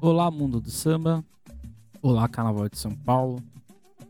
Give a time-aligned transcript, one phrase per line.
[0.00, 1.24] Olá, mundo do samba.
[2.02, 3.42] Olá, Carnaval de São Paulo.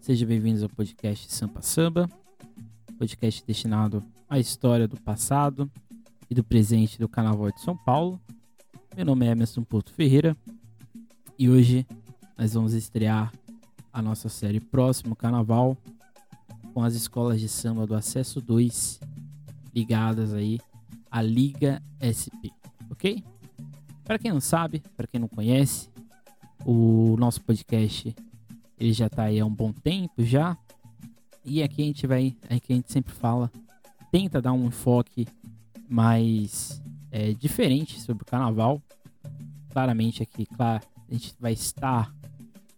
[0.01, 2.09] Sejam bem-vindos ao podcast Sampa Samba,
[2.99, 5.70] podcast destinado à história do passado
[6.28, 8.20] e do presente do Carnaval de São Paulo.
[8.96, 10.36] Meu nome é Emerson Porto Ferreira
[11.39, 11.87] e hoje
[12.37, 13.32] nós vamos estrear
[13.93, 15.77] a nossa série Próximo Carnaval
[16.75, 19.00] com as escolas de samba do Acesso 2
[19.75, 20.59] ligadas aí
[21.11, 22.50] à Liga SP,
[22.91, 23.23] ok?
[24.07, 25.91] Para quem não sabe, para quem não conhece,
[26.64, 28.14] o nosso podcast
[28.78, 30.56] ele já está aí há um bom tempo já.
[31.45, 33.50] E aqui a gente vai, aqui a gente sempre fala,
[34.12, 35.27] tenta dar um enfoque
[35.88, 36.80] mais
[37.11, 38.80] é, diferente sobre o carnaval.
[39.70, 42.14] Claramente aqui, claro, a gente vai estar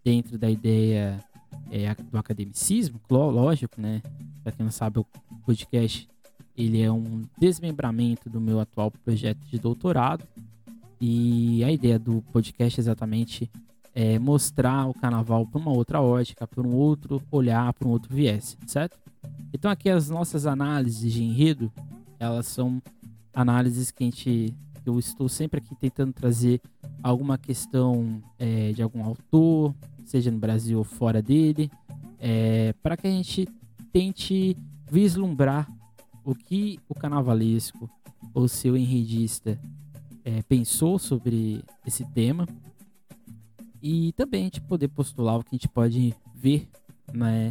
[0.02, 1.22] dentro da ideia
[1.70, 4.00] é, do academicismo, lógico, né?
[4.42, 5.06] Para quem não sabe, o
[5.44, 6.08] podcast
[6.56, 10.24] ele é um desmembramento do meu atual projeto de doutorado
[11.00, 13.50] e a ideia do podcast exatamente
[13.94, 18.14] é mostrar o carnaval por uma outra ótica, por um outro olhar, por um outro
[18.14, 18.98] viés, certo?
[19.52, 21.72] Então aqui as nossas análises de enredo,
[22.18, 22.82] elas são
[23.34, 24.54] análises que a gente
[24.88, 26.62] eu estou sempre aqui tentando trazer
[27.02, 29.74] alguma questão é, de algum autor,
[30.06, 31.70] seja no Brasil ou fora dele,
[32.18, 33.46] é, para que a gente
[33.92, 34.56] tente
[34.90, 35.68] vislumbrar
[36.24, 37.90] o que o carnavalesco
[38.32, 39.58] ou seu enredista
[40.28, 42.46] é, pensou sobre esse tema
[43.80, 46.68] e também a gente poder postular o que a gente pode ver
[47.14, 47.50] né,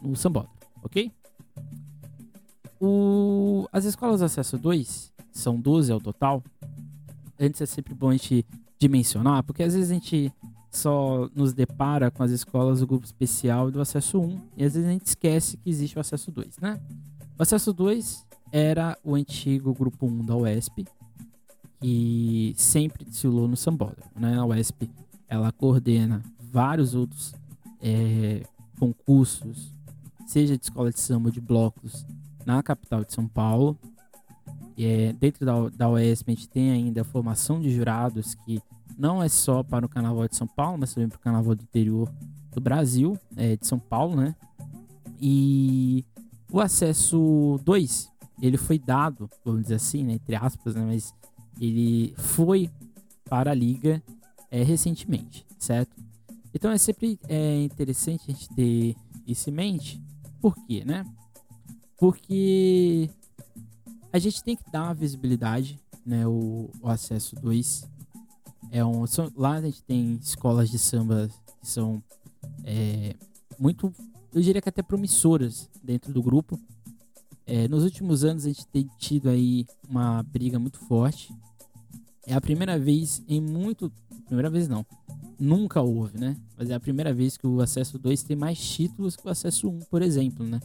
[0.00, 1.12] no sambódromo, ok?
[2.80, 6.42] O, as escolas de acesso 2 são 12 ao total.
[7.38, 8.46] Antes é sempre bom a gente
[8.78, 10.32] dimensionar, porque às vezes a gente
[10.70, 14.88] só nos depara com as escolas do grupo especial do acesso 1 e às vezes
[14.88, 16.80] a gente esquece que existe o acesso 2, né?
[17.38, 20.86] O acesso 2 era o antigo grupo 1 da UESP,
[21.84, 24.10] que sempre desfilou no Sambódromo.
[24.16, 24.38] Né?
[24.38, 24.90] A UESP
[25.28, 27.34] ela coordena vários outros
[27.78, 28.42] é,
[28.78, 29.70] concursos,
[30.26, 32.06] seja de escola de samba de blocos,
[32.46, 33.78] na capital de São Paulo.
[34.78, 38.62] E, é, dentro da, da UESP a gente tem ainda a formação de jurados que
[38.96, 41.64] não é só para o Carnaval de São Paulo, mas também para o Carnaval do
[41.64, 42.10] interior
[42.50, 44.34] do Brasil, é, de São Paulo, né?
[45.20, 46.02] E
[46.50, 51.12] o acesso 2, ele foi dado, vamos dizer assim, né, entre aspas, né, mas
[51.60, 52.70] ele foi
[53.24, 54.02] para a liga
[54.50, 55.96] é, recentemente, certo?
[56.54, 60.02] Então é sempre é, interessante a gente ter isso em mente.
[60.40, 61.04] Por quê, né?
[61.98, 63.10] Porque
[64.12, 66.26] a gente tem que dar uma visibilidade, né?
[66.26, 67.88] O, o acesso 2
[68.70, 69.06] é um.
[69.06, 71.28] São, lá a gente tem escolas de samba
[71.60, 72.02] que são
[72.64, 73.14] é,
[73.58, 73.92] muito,
[74.32, 76.58] eu diria que até promissoras dentro do grupo.
[77.46, 81.34] É, nos últimos anos a gente tem tido aí uma briga muito forte.
[82.26, 83.92] É a primeira vez em muito.
[84.26, 84.84] Primeira vez não.
[85.38, 86.36] Nunca houve, né?
[86.56, 89.68] Mas é a primeira vez que o acesso 2 tem mais títulos que o acesso
[89.68, 90.60] 1, por exemplo, né?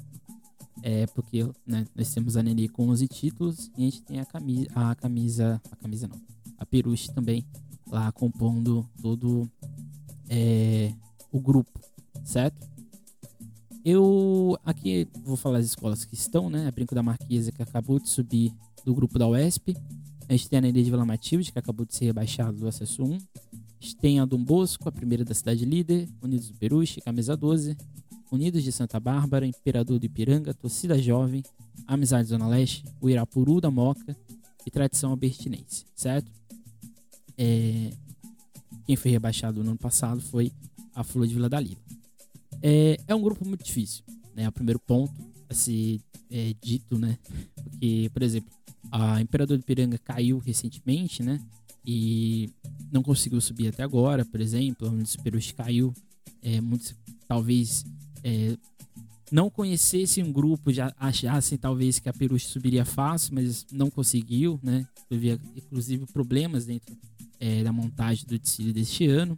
[0.81, 4.25] É porque né, nós temos a Nenê com 11 títulos e a gente tem a
[4.25, 5.61] camisa, a camisa.
[5.71, 6.21] A camisa não.
[6.57, 7.45] A Peruche também
[7.87, 9.49] lá compondo todo
[10.29, 10.93] é,
[11.31, 11.79] o grupo,
[12.23, 12.68] certo?
[13.83, 16.67] Eu aqui vou falar as escolas que estão, né?
[16.67, 18.53] A Brinco da Marquesa, que acabou de subir
[18.85, 19.75] do grupo da UESP.
[20.27, 23.03] A gente tem a Nenê de Vila Matilde, que acabou de ser rebaixado do acesso
[23.03, 23.13] 1.
[23.13, 23.17] A
[23.79, 26.09] gente tem a Dom Bosco, a primeira da cidade líder.
[26.21, 27.77] Unidos do Peruche, camisa 12.
[28.31, 31.41] Unidos de Santa Bárbara, Imperador do Ipiranga, Torcida Jovem,
[31.87, 34.15] Amizade Zona Leste, o Irapuru da Moca
[34.65, 36.31] e Tradição Albertinense, certo?
[37.37, 37.91] É...
[38.85, 40.51] Quem foi rebaixado no ano passado foi
[40.93, 41.79] a Flor de Vila da Lila.
[42.61, 44.03] É, é um grupo muito difícil,
[44.35, 44.43] né?
[44.43, 45.13] É o primeiro ponto
[45.49, 45.99] a ser
[46.29, 47.17] é, dito, né?
[47.63, 48.51] Porque, por exemplo,
[48.91, 51.39] a Imperador de Piranga caiu recentemente, né?
[51.85, 52.49] E
[52.91, 54.87] não conseguiu subir até agora, por exemplo.
[54.87, 55.17] A Unidos
[55.55, 55.93] caiu.
[56.41, 56.95] É, muitos,
[57.27, 57.85] talvez
[58.23, 58.55] é,
[59.31, 64.59] não conhecesse um grupo, já achassem talvez que a Peruche subiria fácil, mas não conseguiu,
[64.63, 64.87] né?
[65.07, 66.95] Teve inclusive problemas dentro
[67.39, 69.37] é, da montagem do desfile deste ano.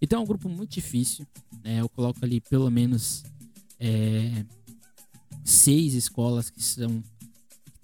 [0.00, 1.26] Então é um grupo muito difícil.
[1.64, 1.80] Né?
[1.80, 3.24] Eu coloco ali pelo menos
[3.78, 4.44] é,
[5.44, 7.02] seis escolas que são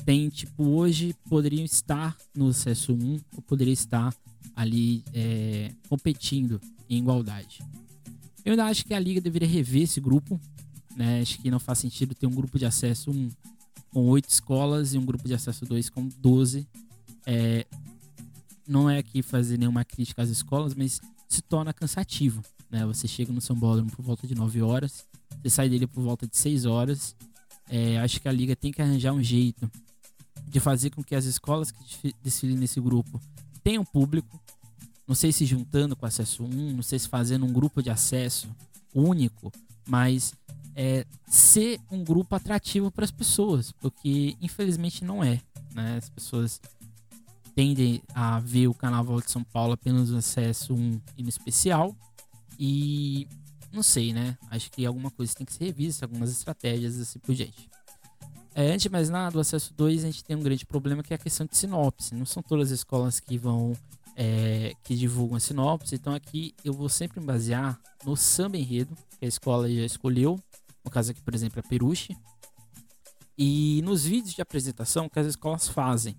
[0.05, 4.15] tem tipo hoje poderiam estar no acesso 1 ou poderiam estar
[4.55, 7.61] ali é, competindo em igualdade.
[8.45, 10.39] Eu ainda acho que a liga deveria rever esse grupo.
[10.95, 11.23] Né?
[11.23, 13.31] Acho que não faz sentido ter um grupo de acesso 1
[13.91, 16.69] com oito escolas e um grupo de acesso 2 com 12.
[17.27, 17.67] É,
[18.69, 21.01] não é aqui fazer nenhuma crítica às escolas, mas
[21.35, 22.43] se torna cansativo.
[22.71, 22.85] Né?
[22.87, 25.07] Você chega no Paulo por volta de 9 horas,
[25.43, 27.15] você sai dele por volta de 6 horas.
[27.69, 29.71] É, acho que a liga tem que arranjar um jeito
[30.47, 33.21] de fazer com que as escolas que desfilem nesse grupo
[33.63, 34.41] tenham público,
[35.07, 38.49] Não sei se juntando com acesso 1, não sei se fazendo um grupo de acesso
[38.95, 39.53] único,
[39.87, 40.33] mas
[40.75, 45.41] é, ser um grupo atrativo para as pessoas, porque infelizmente não é.
[45.75, 45.97] Né?
[45.97, 46.61] As pessoas
[47.55, 51.95] tendem a ver o Carnaval de São Paulo apenas no acesso 1 e no especial.
[52.59, 53.29] E
[53.73, 54.37] não sei, né?
[54.51, 57.69] Acho que alguma coisa tem que ser revista, algumas estratégias assim por diante.
[58.55, 61.13] É, antes de mais nada, o acesso 2 a gente tem um grande problema que
[61.13, 62.15] é a questão de sinopse.
[62.15, 63.73] Não são todas as escolas que vão
[64.17, 65.95] é, que divulgam a sinopse.
[65.95, 70.41] Então aqui eu vou sempre me basear no samba enredo que a escola já escolheu.
[70.85, 72.17] No caso aqui, por exemplo, a Peruche.
[73.37, 76.17] E nos vídeos de apresentação que as escolas fazem.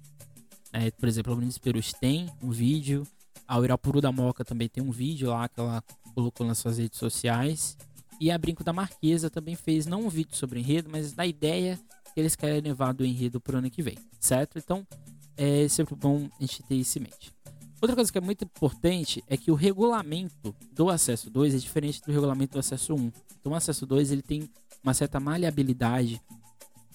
[0.78, 3.08] É, por exemplo, a Unidos Peruche tem um vídeo.
[3.48, 5.82] A Irapuru da Moca também tem um vídeo lá que ela
[6.14, 7.78] colocou nas suas redes sociais.
[8.20, 11.80] E a Brinco da Marquesa também fez não um vídeo sobre enredo, mas da ideia
[12.14, 14.58] que eles querem levar do enredo pro ano que vem, certo?
[14.58, 14.86] Então
[15.38, 17.34] é sempre bom a gente ter isso em mente.
[17.82, 22.02] Outra coisa que é muito importante é que o regulamento do acesso 2 é diferente
[22.02, 23.12] do regulamento do acesso 1.
[23.40, 24.50] Então o acesso 2 ele tem
[24.84, 26.22] uma certa maleabilidade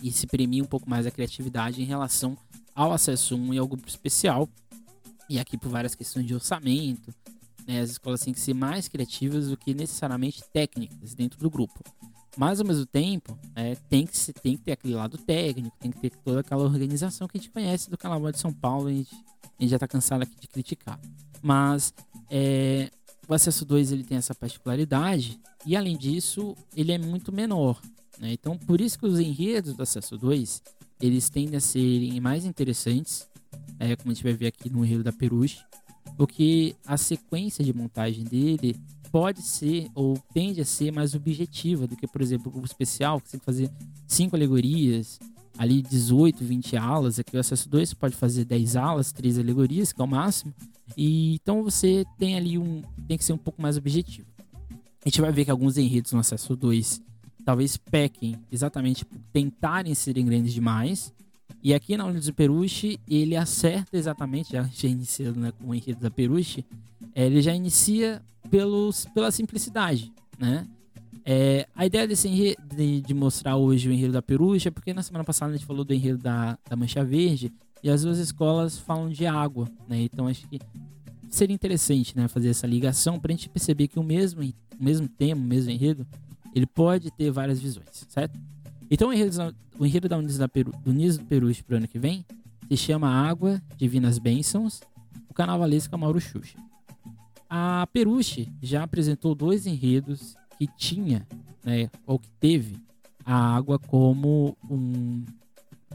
[0.03, 2.37] e se premia um pouco mais a criatividade em relação
[2.75, 4.49] ao acesso 1 e ao grupo especial.
[5.29, 7.15] E aqui por várias questões de orçamento,
[7.67, 11.83] né, as escolas têm que ser mais criativas do que necessariamente técnicas dentro do grupo.
[12.37, 15.91] Mas ao mesmo tempo, é, tem, que se, tem que ter aquele lado técnico, tem
[15.91, 18.93] que ter toda aquela organização que a gente conhece do Carnaval de São Paulo, a
[18.93, 20.99] gente, a gente já está cansado aqui de criticar.
[21.43, 21.93] Mas
[22.31, 22.91] é,
[23.29, 27.81] o acesso 2 ele tem essa particularidade e além disso ele é muito menor.
[28.19, 28.33] Né?
[28.33, 30.63] Então por isso que os enredos do acesso 2
[31.01, 33.29] eles tendem a serem mais interessantes,
[33.79, 35.59] é, como a gente vai ver aqui no enredo da Peruche,
[36.17, 38.77] porque a sequência de montagem dele
[39.11, 43.29] pode ser ou tende a ser mais objetiva do que, por exemplo, o especial, que
[43.29, 43.71] você tem que fazer
[44.07, 45.19] cinco alegorias,
[45.59, 47.19] ali 18, 20 alas.
[47.19, 50.55] Aqui o acesso 2 você pode fazer 10 alas, 3 alegorias, que é o máximo.
[50.97, 52.83] E então você tem ali um.
[53.07, 54.27] tem que ser um pouco mais objetivo.
[55.05, 57.01] A gente vai ver que alguns enredos no acesso 2
[57.41, 61.13] talvez pequem exatamente por tentarem serem grandes demais.
[61.63, 65.75] E aqui na Unidos do Peruche, ele acerta exatamente, já, já iniciando né, com o
[65.75, 66.65] enredo da Peruche,
[67.15, 70.67] é, ele já inicia pelos, pela simplicidade, né?
[71.25, 74.95] É, a ideia desse enredo, de, de, mostrar hoje o enredo da Peruche é porque
[74.95, 77.53] na semana passada a gente falou do enredo da, da Mancha Verde
[77.83, 80.01] e as duas escolas falam de água, né?
[80.01, 80.59] Então acho que
[81.29, 85.09] seria interessante né, fazer essa ligação para a gente perceber que o mesmo, o mesmo
[85.09, 86.07] tema, o mesmo enredo,
[86.55, 88.39] ele pode ter várias visões, certo?
[88.91, 91.77] Então o enredo, o enredo da Unis, da Peru, do Unis do Peruche para o
[91.79, 92.25] ano que vem
[92.69, 94.81] se chama Água, Divinas Bênçãos,
[95.29, 96.59] o carnavalesco Mauro Xuxa.
[97.49, 101.27] A Peruche já apresentou dois enredos que tinha,
[101.65, 102.77] né, ou que teve
[103.25, 105.25] a água como um,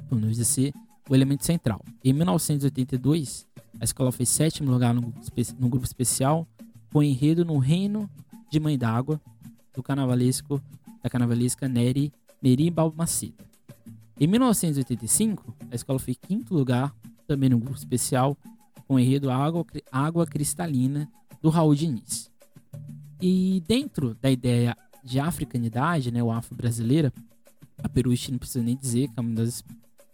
[0.10, 0.74] vamos dizer,
[1.10, 1.82] o elemento central.
[2.04, 3.46] Em 1982,
[3.80, 5.14] a escola fez sétimo lugar no,
[5.60, 6.48] no grupo especial
[6.92, 8.10] com enredo no Reino
[8.50, 9.20] de Mãe d'Água
[9.76, 10.62] do carnavalesco
[11.04, 12.12] da carnavalesca Neri
[12.42, 13.44] Meri Balmaceda.
[14.20, 16.96] Em 1985, a escola foi quinto lugar,
[17.28, 18.38] também no grupo especial,
[18.88, 21.10] com o enredo Água, Água Cristalina,
[21.42, 22.32] do Raul Diniz.
[23.22, 27.12] E dentro da ideia de africanidade, né, o afro-brasileira,
[27.84, 29.64] a Peruche não precisa nem dizer que é uma das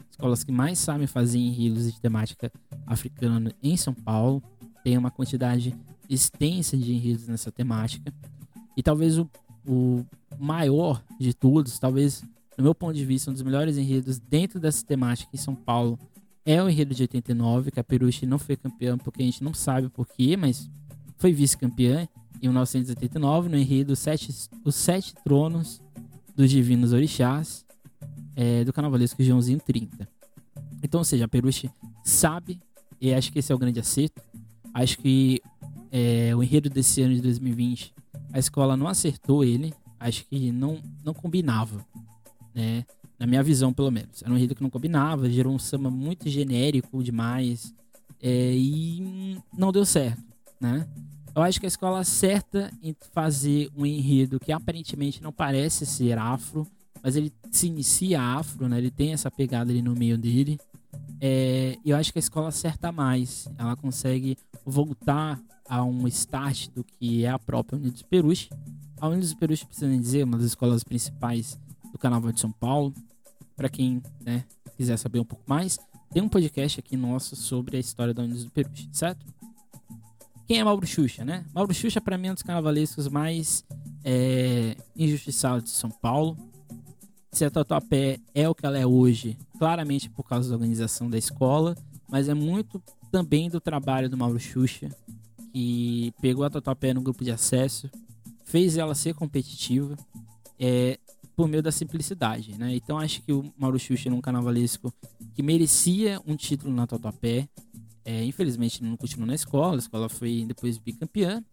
[0.10, 2.52] escolas que mais sabem fazer enredos de temática
[2.88, 4.42] africana em São Paulo.
[4.84, 5.76] Tem uma quantidade
[6.10, 8.14] extensa de enredos nessa temática.
[8.76, 9.30] E talvez o
[9.66, 10.06] o
[10.40, 12.24] maior de todos, talvez,
[12.58, 15.98] no meu ponto de vista, um dos melhores enredos dentro dessa temática em São Paulo
[16.46, 19.54] é o enredo de 89, que a Peruche não foi campeã porque a gente não
[19.54, 20.70] sabe porquê, mas
[21.18, 22.08] foi vice-campeã
[22.42, 24.34] em 1989 no enredo Sete,
[24.66, 25.80] Os Sete Tronos
[26.36, 27.64] dos Divinos Orixás
[28.36, 30.08] é, do Carnavalesco Joãozinho 30.
[30.84, 31.70] Então, ou seja, a Peruche
[32.04, 32.60] sabe,
[33.00, 34.22] e acho que esse é o grande acerto.
[34.74, 35.42] Acho que
[35.92, 37.94] é, o enredo desse ano de 2020
[38.34, 41.86] a escola não acertou ele, acho que não, não combinava,
[42.54, 42.86] né?
[43.20, 44.24] Na minha visão, pelo menos.
[44.24, 47.74] Era um enredo que não combinava, gerou um samba muito genérico demais
[48.22, 50.24] é, e não deu certo,
[50.60, 50.88] né?
[51.34, 56.18] Eu acho que a escola acerta em fazer um enredo que aparentemente não parece ser
[56.18, 56.68] afro,
[57.02, 58.78] mas ele se inicia afro, né?
[58.78, 60.60] Ele tem essa pegada ali no meio dele.
[61.22, 63.48] É, eu acho que a escola acerta mais.
[63.58, 65.40] Ela consegue voltar
[65.72, 68.50] a um start do que é a própria Unidos Peruche.
[69.00, 71.58] A Unidos Peruche, precisa dizer, uma das escolas principais
[71.94, 72.94] do Carnaval de São Paulo.
[73.56, 74.44] Para quem né,
[74.76, 75.80] quiser saber um pouco mais,
[76.12, 79.26] tem um podcast aqui nosso sobre a história da Unidos do Peruche, certo?
[80.46, 81.46] Quem é Mauro Xuxa, né?
[81.56, 83.64] Mauro Xuxa, para mim, é um dos carnavalescos mais
[84.04, 86.38] é, injustiçados de São Paulo.
[87.32, 91.18] Se a Tatuapé é o que ela é hoje, claramente por causa da organização da
[91.18, 91.78] escola,
[92.10, 94.90] mas é muito também do trabalho do Mauro Xuxa,
[95.52, 97.90] que pegou a Tatuapé no grupo de acesso,
[98.46, 99.96] fez ela ser competitiva
[100.60, 101.00] é,
[101.36, 102.76] por meio da simplicidade, né?
[102.76, 104.94] Então acho que o Mauro Xuxa era um carnavalesco
[105.34, 107.48] que merecia um título na Tatuapé.
[108.04, 111.44] É, infelizmente não continuou na escola, a escola foi depois bicampeã,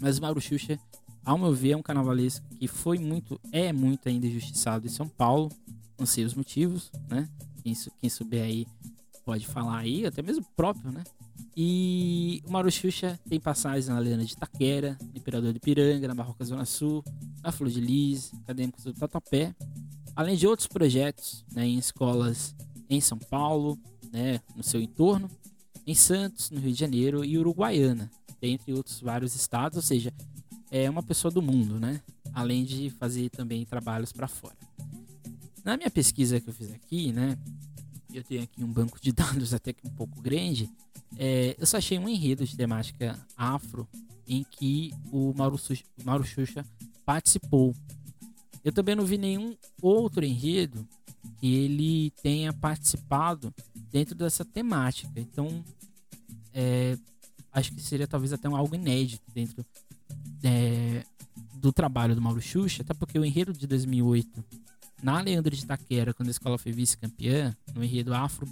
[0.00, 0.78] mas o Mauro Xuxa,
[1.24, 5.08] ao meu ver, é um carnavalesco que foi muito, é muito ainda injustiçado em São
[5.08, 5.50] Paulo,
[5.98, 7.28] não sei os motivos, né?
[7.62, 8.66] Quem, quem souber aí
[9.24, 11.02] pode falar aí, até mesmo próprio, né?
[11.56, 16.14] E o Mauro Xuxa tem passagens na Lena de Itaquera, no Imperador de Piranga, na
[16.14, 17.04] Barroca Zona Sul,
[17.42, 19.54] na Flor de Lis, Acadêmicos do Tatuapé,
[20.16, 22.54] além de outros projetos né, em escolas
[22.88, 23.78] em São Paulo,
[24.12, 25.30] né, no seu entorno,
[25.86, 28.10] em Santos, no Rio de Janeiro e Uruguaiana,
[28.40, 30.12] dentre outros vários estados, ou seja,
[30.70, 32.00] é uma pessoa do mundo, né?
[32.32, 34.56] Além de fazer também trabalhos para fora.
[35.64, 37.36] Na minha pesquisa que eu fiz aqui, né,
[38.14, 40.70] eu tenho aqui um banco de dados até que um pouco grande,
[41.16, 43.88] é, eu só achei um enredo de temática afro
[44.26, 45.58] em que o Mauro,
[46.04, 46.64] Mauro Xuxa
[47.04, 47.74] participou.
[48.64, 50.86] Eu também não vi nenhum outro enredo
[51.38, 53.52] que ele tenha participado
[53.90, 55.20] dentro dessa temática.
[55.20, 55.64] Então,
[56.54, 56.96] é,
[57.52, 59.66] acho que seria talvez até algo inédito dentro
[60.42, 61.04] é,
[61.54, 64.44] do trabalho do Mauro Xuxa, até porque o enredo de 2008
[65.02, 68.46] na Leandro de Itaquera, quando a escola foi vice-campeã, no enredo Afro,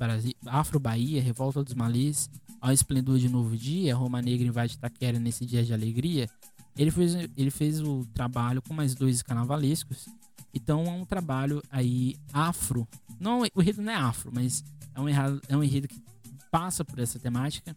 [0.46, 0.80] Afro
[1.22, 2.28] Revolta dos Malis,
[2.60, 6.28] Ao Esplendor de Novo Dia, Roma Negra invade Itaquera nesse dia de alegria,
[6.76, 10.08] ele fez, ele fez o trabalho com mais dois carnavalescos.
[10.52, 12.86] Então é um trabalho aí afro.
[13.18, 14.64] Não, o enredo não é afro, mas
[14.94, 16.02] é um, enredo, é um enredo que
[16.50, 17.76] passa por essa temática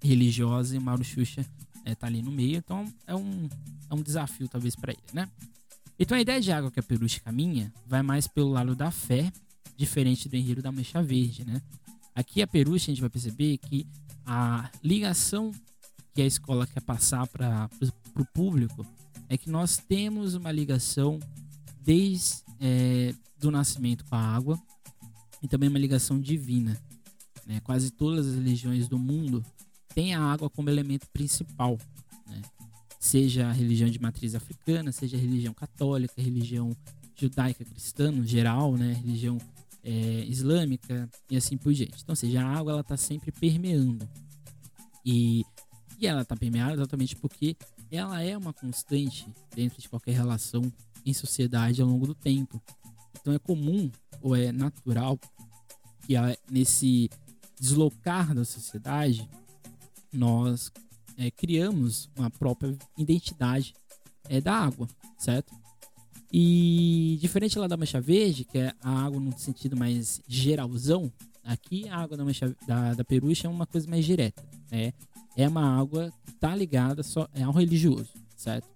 [0.00, 1.44] religiosa e Mauro Xuxa
[1.84, 2.56] é, tá ali no meio.
[2.56, 3.48] Então é um,
[3.90, 5.28] é um desafio talvez para ele, né?
[5.98, 9.32] Então a ideia de água que a Peruche caminha vai mais pelo lado da fé,
[9.76, 11.60] diferente do enredo da mancha verde, né?
[12.14, 13.86] Aqui a Peruche a gente vai perceber que
[14.24, 15.52] a ligação
[16.14, 17.68] que a escola quer passar para
[18.16, 18.86] o público
[19.28, 21.20] é que nós temos uma ligação
[21.82, 24.58] desde é, do nascimento com a água
[25.42, 26.80] e também uma ligação divina.
[27.46, 27.60] Né?
[27.60, 29.44] Quase todas as religiões do mundo
[29.94, 31.78] têm a água como elemento principal
[33.06, 36.76] seja a religião de matriz africana, seja a religião católica, a religião
[37.14, 39.38] judaica cristã no geral, né, religião
[39.82, 42.02] é, islâmica e assim por diante.
[42.02, 44.06] Então, seja, a água ela está sempre permeando
[45.04, 45.44] e,
[46.00, 47.56] e ela está permeada exatamente porque
[47.90, 50.62] ela é uma constante dentro de qualquer relação
[51.04, 52.60] em sociedade ao longo do tempo.
[53.20, 55.18] Então é comum ou é natural
[56.04, 56.14] que
[56.50, 57.08] nesse
[57.58, 59.28] deslocar da sociedade
[60.12, 60.72] nós
[61.16, 63.74] é, criamos uma própria identidade
[64.28, 65.54] é, da água, certo?
[66.32, 71.88] E diferente lá da mancha verde, que é a água no sentido mais geralzão, aqui
[71.88, 74.92] a água da mancha da, da perucha é uma coisa mais direta, né?
[75.36, 78.68] É uma água que está ligada só é ao religioso, certo?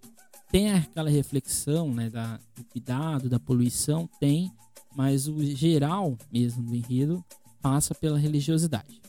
[0.50, 4.52] Tem aquela reflexão, né, da, do cuidado, da poluição, tem,
[4.94, 7.24] mas o geral mesmo do enredo
[7.62, 9.00] passa pela religiosidade.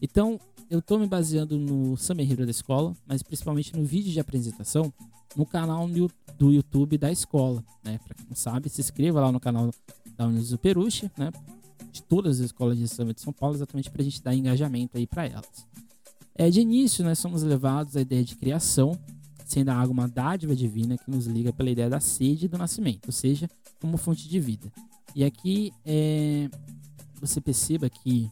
[0.00, 0.38] Então,
[0.72, 4.90] eu tô me baseando no Summer Hero da escola, mas principalmente no vídeo de apresentação
[5.36, 5.86] no canal
[6.38, 8.00] do YouTube da escola, né?
[8.02, 9.70] Para quem não sabe, se inscreva lá no canal
[10.16, 11.30] da Unidos Peruche, né?
[11.92, 14.96] De todas as escolas de samba de São Paulo, exatamente para a gente dar engajamento
[14.96, 15.66] aí para elas.
[16.34, 18.98] É, de início, nós somos levados à ideia de criação,
[19.44, 22.56] sendo a água uma dádiva divina que nos liga pela ideia da sede e do
[22.56, 23.46] nascimento, ou seja,
[23.78, 24.72] como fonte de vida.
[25.14, 26.48] E aqui é,
[27.20, 28.30] você perceba que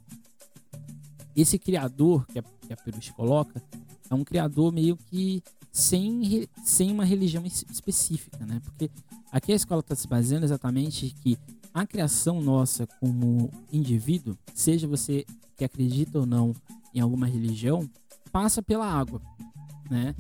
[1.37, 3.63] esse criador que a, que a Peruche coloca
[4.09, 8.61] é um criador meio que sem, sem uma religião específica, né?
[8.65, 8.91] Porque
[9.31, 11.39] aqui a escola está se baseando exatamente que
[11.73, 15.25] a criação nossa como indivíduo, seja você
[15.57, 16.55] que acredita ou não
[16.93, 17.89] em alguma religião,
[18.33, 19.23] passa pela água,
[19.89, 20.15] né?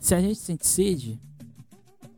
[0.00, 1.20] Se a gente sente sede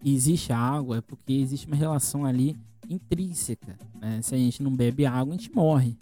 [0.02, 2.56] e existe a água, é porque existe uma relação ali
[2.88, 4.20] intrínseca, né?
[4.22, 5.96] Se a gente não bebe água, a gente morre.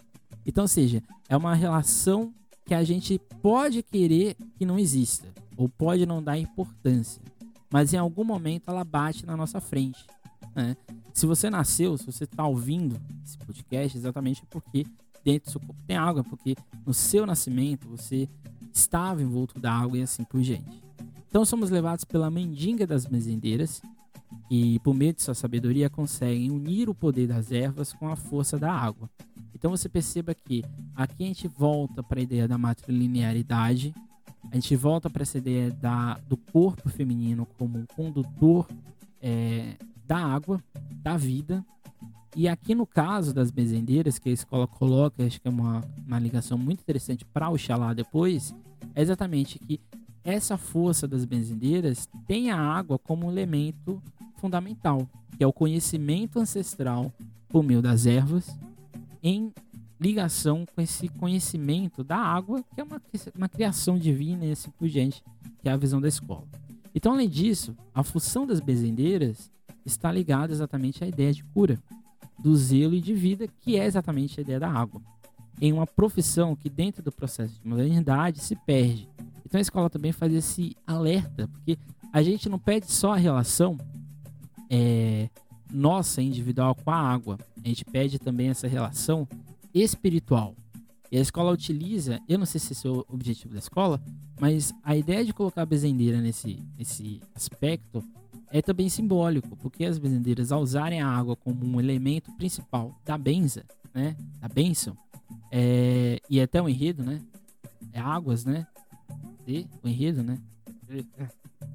[0.48, 2.32] Então, ou seja, é uma relação
[2.64, 5.28] que a gente pode querer que não exista,
[5.58, 7.20] ou pode não dar importância,
[7.70, 10.06] mas em algum momento ela bate na nossa frente.
[10.56, 10.74] Né?
[11.12, 14.86] Se você nasceu, se você está ouvindo esse podcast, exatamente porque
[15.22, 18.26] dentro do seu corpo tem água, porque no seu nascimento você
[18.72, 20.82] estava envolto da água e assim por diante.
[21.28, 23.82] Então somos levados pela mendiga das mezendeiras
[24.50, 28.58] e por meio de sua sabedoria conseguem unir o poder das ervas com a força
[28.58, 29.10] da água.
[29.58, 33.92] Então você perceba que aqui a gente volta para a ideia da matrilinearidade,
[34.52, 38.68] a gente volta para essa ideia da, do corpo feminino como condutor
[39.20, 39.74] é,
[40.06, 40.62] da água,
[41.02, 41.64] da vida.
[42.36, 46.20] E aqui no caso das bezendeiras, que a escola coloca, acho que é uma, uma
[46.20, 48.54] ligação muito interessante para o Xalá depois,
[48.94, 49.80] é exatamente que
[50.22, 54.00] essa força das benzendeiras tem a água como um elemento
[54.36, 57.12] fundamental, que é o conhecimento ancestral
[57.48, 58.56] por meio das ervas,
[59.22, 59.52] em
[60.00, 63.02] ligação com esse conhecimento da água, que é uma,
[63.34, 65.22] uma criação divina e assim por diante,
[65.60, 66.46] que é a visão da escola.
[66.94, 69.50] Então, além disso, a função das benzendeiras
[69.84, 71.78] está ligada exatamente à ideia de cura,
[72.38, 75.02] do zelo e de vida, que é exatamente a ideia da água.
[75.60, 79.08] Em uma profissão que, dentro do processo de modernidade, se perde.
[79.44, 81.76] Então, a escola também faz esse alerta, porque
[82.12, 83.76] a gente não pede só a relação
[84.70, 85.28] é,
[85.72, 89.28] nossa individual com a água, a gente pede também essa relação
[89.74, 90.54] espiritual.
[91.10, 94.00] E a escola utiliza, eu não sei se esse é o objetivo da escola,
[94.38, 98.04] mas a ideia de colocar a bezendeira nesse, nesse aspecto
[98.50, 103.16] é também simbólico, porque as bezendeiras, ao usarem a água como um elemento principal da
[103.16, 104.96] benza, né, da bênção,
[105.50, 107.20] é, e até o enredo, né,
[107.92, 108.66] é águas, né,
[109.46, 110.38] e o enredo, né,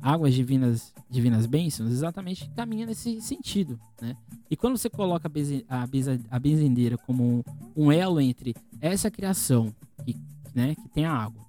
[0.02, 4.16] águas divinas, divinas bênçãos, exatamente caminha nesse sentido, né?
[4.50, 5.28] E quando você coloca
[5.70, 7.44] a, a, benze, a benzendeira como
[7.75, 9.74] um, elo entre essa criação
[10.06, 10.16] que,
[10.54, 11.42] né, que tem a água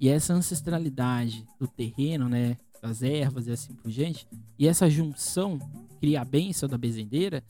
[0.00, 4.26] e essa ancestralidade do terreno, né, das ervas e assim por diante,
[4.58, 5.58] e essa junção
[5.98, 7.42] cria a bênção da benzendeira,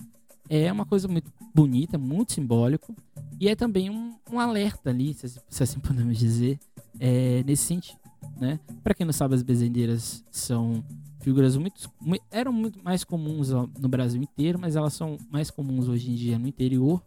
[0.49, 2.95] é uma coisa muito bonita, muito simbólico,
[3.41, 6.59] e é também um, um alerta ali, se, se assim podemos dizer,
[7.00, 7.99] é, nesse sentido
[8.41, 8.61] né?
[8.83, 10.85] Para quem não sabe, as bezendeiras são
[11.21, 11.91] figuras muito,
[12.31, 16.38] eram muito mais comuns no Brasil inteiro, mas elas são mais comuns hoje em dia
[16.38, 17.03] no interior.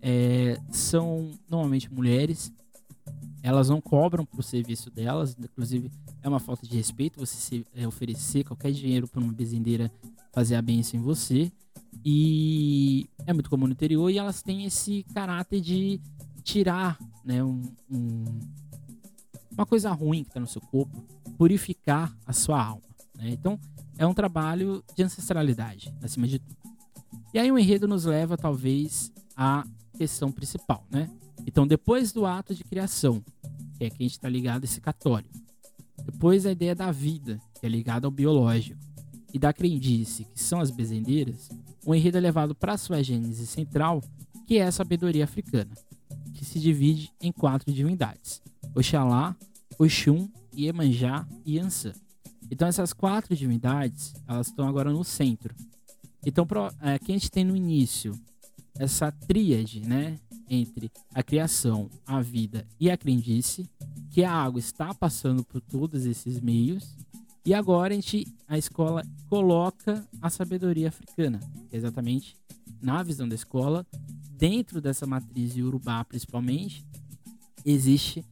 [0.00, 2.52] É, são normalmente mulheres.
[3.42, 5.90] Elas não cobram pro serviço delas, inclusive
[6.22, 9.92] é uma falta de respeito você se, é, oferecer qualquer dinheiro para uma bezendeira
[10.32, 11.52] fazer a benção em você.
[12.02, 16.00] E é muito comum no interior e elas têm esse caráter de
[16.42, 18.24] tirar né, um, um
[19.54, 21.02] uma coisa ruim que está no seu corpo,
[21.38, 22.82] purificar a sua alma.
[23.16, 23.30] Né?
[23.30, 23.58] Então,
[23.96, 26.56] é um trabalho de ancestralidade, acima de tudo.
[27.32, 29.64] E aí o enredo nos leva, talvez, à
[29.96, 31.10] questão principal, né?
[31.46, 33.22] Então, depois do ato de criação,
[33.76, 35.34] que é que a gente está ligado a esse católico,
[36.04, 38.78] depois a ideia da vida, que é ligada ao biológico,
[39.32, 41.48] e da crendice, que são as bezendeiras,
[41.84, 44.00] o enredo é levado para a sua gênese central,
[44.46, 45.74] que é a sabedoria africana,
[46.34, 48.40] que se divide em quatro divindades.
[48.74, 49.36] Oxalá,
[49.78, 51.92] Oxum, Iemanjá e Ansã.
[52.50, 55.54] Então essas quatro divindades, elas estão agora no centro.
[56.24, 56.46] Então
[56.80, 58.18] é, aqui a gente tem no início
[58.78, 63.68] essa tríade, né, entre a criação, a vida e a crendice,
[64.10, 66.96] que a água está passando por todos esses meios.
[67.46, 72.36] E agora a gente, a escola coloca a sabedoria africana, é exatamente
[72.80, 73.86] na visão da escola,
[74.30, 76.84] dentro dessa matriz urubá principalmente,
[77.64, 78.24] existe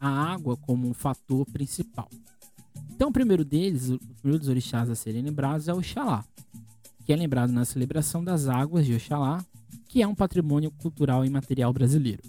[0.00, 2.08] a água como um fator principal.
[2.90, 6.24] Então, o primeiro deles, o primeiro dos orixás a serem lembrados é Oxalá,
[7.04, 9.44] que é lembrado na celebração das águas de Oxalá,
[9.88, 12.22] que é um patrimônio cultural e material brasileiro.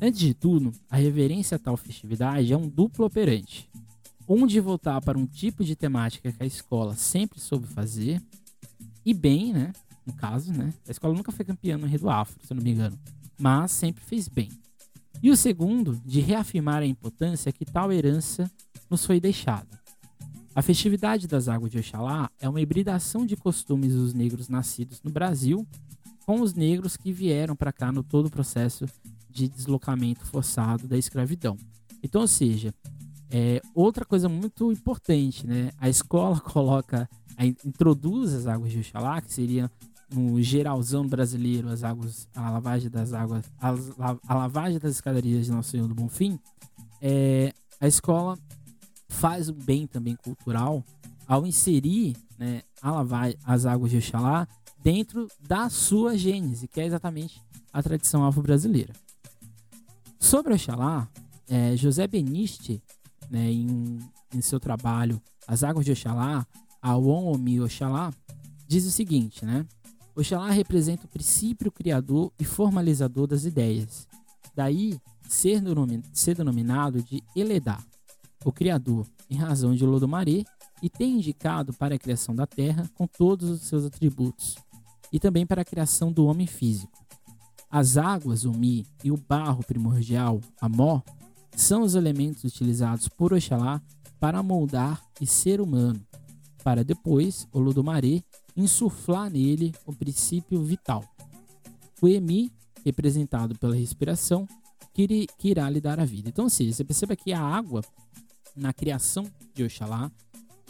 [0.00, 3.68] Antes de tudo, a reverência a tal festividade é um duplo operante.
[4.28, 8.22] Um de voltar para um tipo de temática que a escola sempre soube fazer,
[9.04, 9.72] e bem, né?
[10.06, 10.72] No caso, né?
[10.88, 12.98] A escola nunca foi campeã no Enredo Afro, se eu não me engano,
[13.38, 14.48] mas sempre fez bem.
[15.24, 18.50] E o segundo, de reafirmar a importância que tal herança
[18.90, 19.80] nos foi deixada.
[20.54, 25.10] A festividade das Águas de Oxalá é uma hibridação de costumes dos negros nascidos no
[25.10, 25.66] Brasil
[26.26, 28.84] com os negros que vieram para cá no todo o processo
[29.30, 31.56] de deslocamento forçado da escravidão.
[32.02, 32.74] Então, ou seja,
[33.30, 35.70] é outra coisa muito importante, né?
[35.78, 37.08] A escola coloca,
[37.64, 39.70] introduz as águas de Oxalá, que seria
[40.14, 45.52] no geralzão brasileiro, as águas, a lavagem das águas, a, a lavagem das escadarias de
[45.52, 46.38] Nosso Senhor do Bonfim,
[47.00, 48.38] é, a escola
[49.08, 50.84] faz um bem também cultural
[51.26, 54.46] ao inserir né, a lavar as águas de Oxalá
[54.82, 57.40] dentro da sua gênese, que é exatamente
[57.72, 58.92] a tradição afro-brasileira.
[60.18, 61.08] Sobre Oxalá,
[61.48, 62.82] é, José Beniste,
[63.30, 63.98] né, em,
[64.34, 66.46] em, seu trabalho As Águas de Oxalá,
[66.80, 68.12] a Omi Oxalá,
[68.66, 69.66] diz o seguinte, né?
[70.16, 74.06] Oxalá representa o princípio criador e formalizador das ideias.
[74.54, 75.60] Daí ser,
[76.12, 77.82] ser denominado de Eledá,
[78.44, 80.44] o criador, em razão de Lodomaré,
[80.82, 84.56] e tem indicado para a criação da terra com todos os seus atributos,
[85.12, 87.04] e também para a criação do homem físico.
[87.70, 91.02] As águas, o Mi, e o barro primordial, Amó,
[91.56, 93.82] são os elementos utilizados por Oxalá
[94.20, 96.00] para moldar e ser humano,
[96.64, 98.24] para depois, o Lodomaré,
[98.56, 101.04] insuflar nele o princípio vital.
[102.00, 102.50] O Emi,
[102.82, 104.48] representado pela respiração,
[104.94, 106.30] que, irá lhe dar a vida.
[106.30, 107.82] Então, seja, você perceba que a água,
[108.56, 110.10] na criação de Oxalá,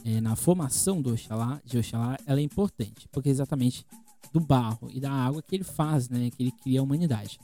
[0.04, 3.86] é, na formação do Oxalá, de Oxalá, ela é importante, porque é exatamente
[4.32, 7.38] do barro e da água que ele faz, né, que ele cria a humanidade.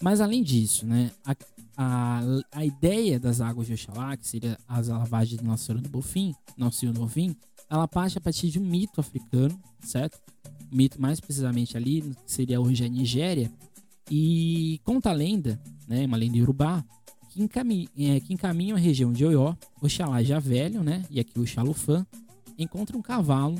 [0.00, 1.34] Mas além disso, né, a,
[1.76, 2.20] a,
[2.52, 6.34] a ideia das águas de Oxalá, que seria as lavagens de Nossa Senhora do Bofim,
[6.56, 7.34] Nosso Senhor do Bofim,
[7.68, 10.18] ela parte a partir de um mito africano, certo?
[10.70, 13.50] Mito mais precisamente ali, que seria hoje a Nigéria,
[14.10, 16.84] e conta a lenda, né, uma lenda iorubá,
[17.30, 21.38] que encaminha, é, que encaminha a região de Oió, Oxalá já velho, né, e aqui
[21.38, 22.06] o Xalufã,
[22.58, 23.56] encontra um cavalo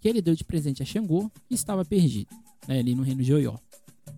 [0.00, 2.28] que ele deu de presente a Xangô, que estava perdido,
[2.68, 3.56] né, ali no reino de Oió.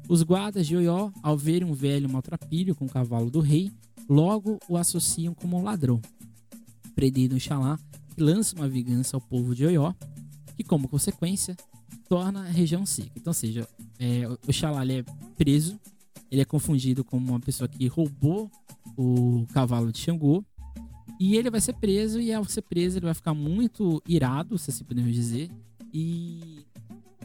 [0.09, 3.71] Os guardas de Oió, ao verem um velho maltrapilho com o cavalo do rei,
[4.09, 6.01] logo o associam como um ladrão.
[6.95, 7.79] Prendendo Oxalá,
[8.19, 9.95] lança uma vingança ao povo de Oió,
[10.57, 11.57] que como consequência
[12.09, 13.13] torna a região seca.
[13.17, 15.05] Então, seja, é, Oxalá é
[15.37, 15.79] preso,
[16.31, 18.51] ele é confundido como uma pessoa que roubou
[18.97, 20.45] o cavalo de Xangô,
[21.21, 24.71] e ele vai ser preso, e ao ser preso ele vai ficar muito irado, se
[24.71, 25.51] assim podemos dizer,
[25.93, 26.65] e,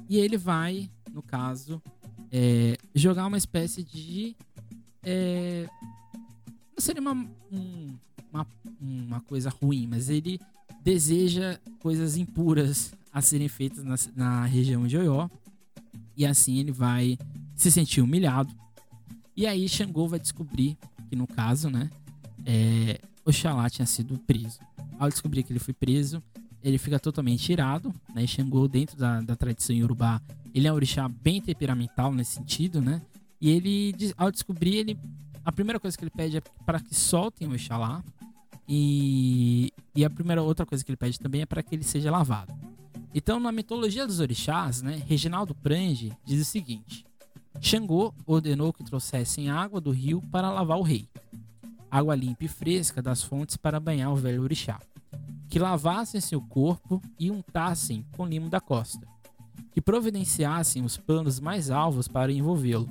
[0.09, 1.81] e ele vai, no caso,
[2.31, 4.35] é, jogar uma espécie de.
[5.03, 5.67] É,
[6.71, 7.13] não seria uma,
[7.51, 7.95] um,
[8.31, 8.47] uma,
[8.81, 10.39] uma coisa ruim, mas ele
[10.83, 15.29] deseja coisas impuras a serem feitas na, na região de Oió.
[16.15, 17.17] E assim ele vai
[17.55, 18.53] se sentir humilhado.
[19.35, 20.77] E aí Xangô vai descobrir
[21.09, 21.89] que, no caso, né,
[22.45, 24.59] é, Oxalá tinha sido preso.
[24.99, 26.21] Ao descobrir que ele foi preso,
[26.63, 28.25] ele fica totalmente irado, né?
[28.27, 30.21] Xangô, dentro da, da tradição iorubá,
[30.53, 33.01] ele é um orixá bem temperamental nesse sentido, né?
[33.41, 34.97] E ele, ao descobrir, ele,
[35.43, 38.03] a primeira coisa que ele pede é para que soltem o Oxalá.
[38.67, 42.09] E, e a primeira outra coisa que ele pede também é para que ele seja
[42.09, 42.53] lavado.
[43.13, 47.05] Então, na mitologia dos orixás, né, Reginaldo Prange diz o seguinte:
[47.61, 51.07] Xangô ordenou que trouxessem água do rio para lavar o rei,
[51.91, 54.79] água limpa e fresca das fontes para banhar o velho orixá
[55.53, 59.07] que lavassem seu corpo e untassem com limo da costa,
[59.71, 62.89] que providenciassem os panos mais alvos para envolvê-lo.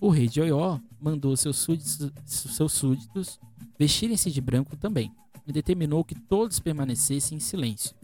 [0.00, 3.40] O rei de Oió mandou seus súditos, seus súditos
[3.78, 5.12] vestirem-se de branco também,
[5.46, 7.96] e determinou que todos permanecessem em silêncio,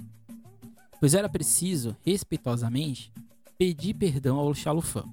[0.98, 3.12] pois era preciso, respeitosamente,
[3.58, 5.04] pedir perdão ao Xalufã.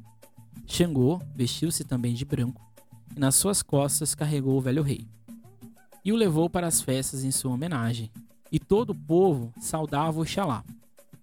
[0.65, 2.61] Xangô vestiu-se também de branco,
[3.15, 5.05] e nas suas costas carregou o velho rei,
[6.05, 8.09] e o levou para as festas em sua homenagem,
[8.51, 10.63] e todo o povo saudava Oxalá.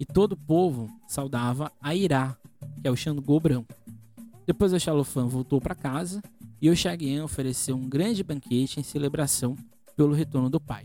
[0.01, 2.37] E todo o povo saudava a Irá,
[2.81, 3.74] que é o Xangô branco.
[4.46, 6.22] Depois o Xalofã voltou para casa
[6.61, 9.57] e o Xaguian ofereceu um grande banquete em celebração
[9.97, 10.85] pelo retorno do pai.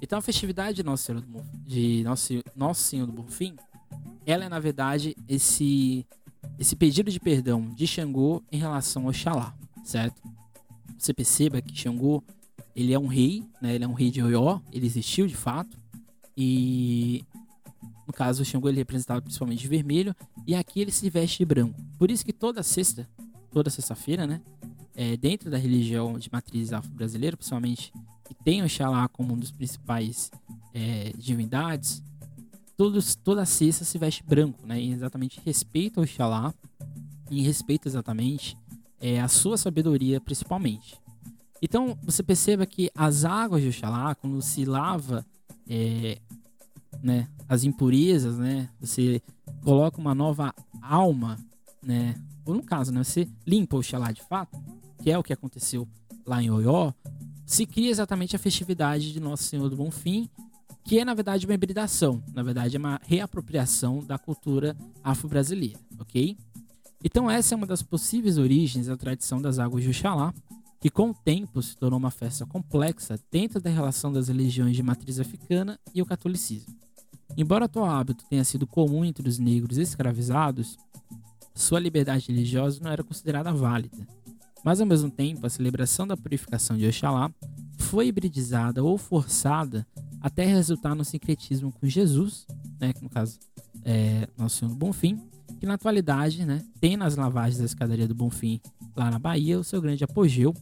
[0.00, 3.54] Então a festividade de Nosso Senhor do, de Nosso, Nosso Senhor do Bonfim,
[4.26, 6.06] ela é na verdade esse
[6.58, 9.54] esse pedido de perdão de Xangô em relação ao Oxalá,
[9.84, 10.20] certo?
[10.98, 12.22] Você perceba que Xangô
[12.74, 13.74] ele é um rei, né?
[13.74, 15.78] Ele é um rei de Oió, ele existiu de fato.
[16.36, 17.24] E
[18.06, 20.14] no caso, o Xangô ele é representado principalmente de vermelho
[20.46, 21.80] e aqui ele se veste de branco.
[21.98, 23.08] Por isso que toda sexta,
[23.50, 24.40] toda sexta-feira, né,
[24.94, 27.92] é, dentro da religião de matriz afro-brasileira, principalmente
[28.24, 30.30] que tem o Xalá como um dos principais
[30.74, 32.02] é, divindades,
[32.76, 36.54] todos, toda sexta se veste branco, né, em exatamente respeito ao Xalá
[37.30, 38.56] e respeito exatamente
[39.00, 41.00] é, a sua sabedoria principalmente.
[41.60, 45.24] Então, você perceba que as águas de Oxalá, quando se lava
[45.68, 46.18] é,
[47.00, 48.68] né, as impurezas, né?
[48.80, 49.22] Você
[49.62, 51.38] coloca uma nova alma,
[51.80, 52.20] né?
[52.44, 54.60] Ou no caso, né, você limpa o Xalá de fato,
[55.02, 55.86] que é o que aconteceu
[56.24, 56.92] lá em Oió,
[57.44, 60.30] se cria exatamente a festividade de Nosso Senhor do Bonfim,
[60.84, 66.38] que é na verdade uma hibridação, na verdade é uma reapropriação da cultura afro-brasileira, ok?
[67.04, 70.32] Então essa é uma das possíveis origens da tradição das águas de Oxalá,
[70.80, 74.82] que com o tempo se tornou uma festa complexa dentro da relação das religiões de
[74.84, 76.74] matriz africana e o catolicismo.
[77.36, 80.76] Embora tal hábito tenha sido comum entre os negros escravizados,
[81.54, 84.06] sua liberdade religiosa não era considerada válida.
[84.64, 87.30] Mas ao mesmo tempo, a celebração da purificação de Oxalá
[87.78, 89.86] foi hibridizada ou forçada
[90.20, 92.46] até resultar no sincretismo com Jesus,
[92.80, 93.38] né, que no caso
[93.84, 95.20] é Nosso Senhor do Bonfim,
[95.58, 98.60] que na atualidade né, tem nas lavagens da escadaria do Bonfim
[98.96, 100.54] lá na Bahia o seu grande apogeu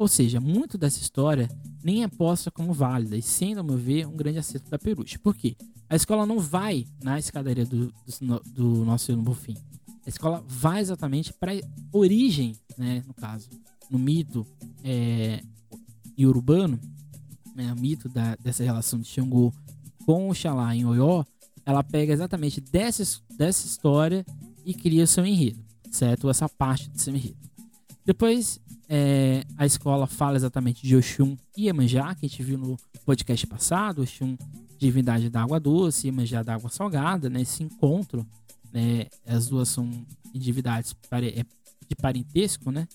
[0.00, 1.46] ou seja, muito dessa história
[1.84, 5.18] nem é posta como válida, e sendo, ao meu ver, um grande acerto da Peruche.
[5.18, 5.54] Por quê?
[5.90, 9.58] A escola não vai na escadaria do, do, do nosso Senhor Bonfim.
[10.04, 11.52] A escola vai exatamente para
[11.92, 13.48] origem, né, no caso,
[13.90, 14.46] no mito
[14.82, 15.42] é,
[16.18, 16.78] urbano,
[17.54, 19.52] né, o mito da, dessa relação de Xangô
[20.04, 21.24] com Oxalá em Oió,
[21.64, 23.04] ela pega exatamente dessa,
[23.36, 24.24] dessa história
[24.64, 26.28] e cria seu enredo, certo?
[26.28, 27.36] Essa parte do seu enredo.
[28.04, 32.76] Depois é, a escola fala exatamente de Oxum e Iemanjá, que a gente viu no
[33.04, 34.36] podcast passado, Oxum,
[34.78, 37.42] divindade da água doce, Iemanjá da água salgada, né?
[37.42, 38.26] Esse encontro,
[38.72, 39.06] né?
[39.26, 39.90] As duas são
[40.32, 41.44] divindades é,
[41.88, 42.86] de parentesco, né?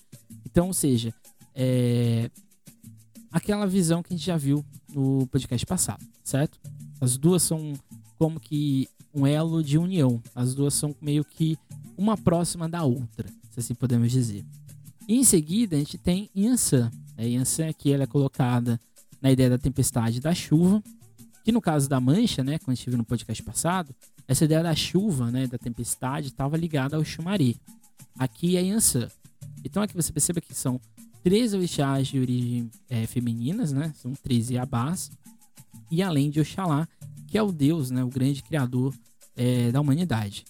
[0.44, 1.12] Então, ou seja,
[1.54, 2.30] é,
[3.30, 6.58] aquela visão que a gente já viu no podcast passado, certo?
[7.00, 7.74] As duas são
[8.18, 10.22] como que um elo de união.
[10.34, 11.58] As duas são meio que
[11.96, 14.44] uma próxima da outra, se assim podemos dizer.
[15.08, 16.90] E em seguida, a gente tem Yansan.
[17.18, 18.80] Yansan aqui ela é colocada
[19.20, 20.82] na ideia da tempestade da chuva,
[21.46, 23.94] que no caso da mancha, né, gente viu no podcast passado,
[24.26, 27.56] essa ideia da chuva, né, da tempestade, estava ligada ao Shumari.
[28.18, 29.06] Aqui é Yansan.
[29.64, 30.80] Então aqui você perceba que são
[31.22, 33.94] três orixás de origem é, femininas, né?
[33.94, 35.12] São três Yabás.
[35.88, 36.88] E além de Oxalá,
[37.28, 38.92] que é o Deus, né, o grande criador
[39.36, 40.44] é, da humanidade.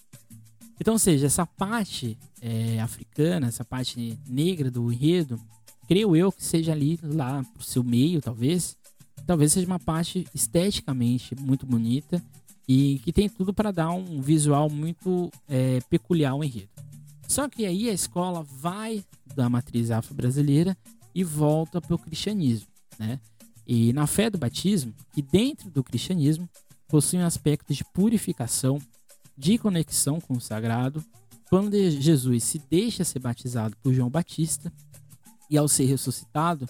[0.81, 5.39] Então, ou seja, essa parte é, africana, essa parte negra do enredo,
[5.87, 8.75] creio eu que seja ali lá pro seu meio, talvez.
[9.27, 12.23] Talvez seja uma parte esteticamente muito bonita
[12.65, 16.69] e que tem tudo para dar um visual muito é, peculiar ao enredo.
[17.27, 19.03] Só que aí a escola vai
[19.35, 20.77] da matriz afro-brasileira
[21.13, 23.19] e volta para o cristianismo, né?
[23.67, 26.49] E na fé do batismo, que dentro do cristianismo
[26.87, 28.79] possui um aspecto de purificação,
[29.37, 31.03] de conexão com o sagrado,
[31.49, 34.71] quando Jesus se deixa ser batizado por João Batista
[35.49, 36.67] e, ao ser ressuscitado,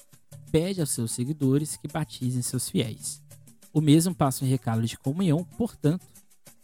[0.51, 3.21] pede aos seus seguidores que batizem seus fiéis.
[3.73, 6.05] O mesmo passa um recado de comunhão, portanto,